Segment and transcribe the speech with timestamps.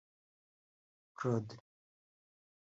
[1.15, 1.53] Claude